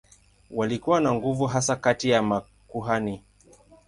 Walikuwa 0.51 1.01
na 1.01 1.13
nguvu 1.13 1.45
hasa 1.45 1.75
kati 1.75 2.09
ya 2.09 2.21
makuhani. 2.23 3.23